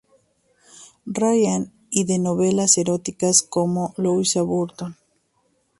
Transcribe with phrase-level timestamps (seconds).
[1.05, 4.97] Ryan y de novelas eróticas como Louisa Burton.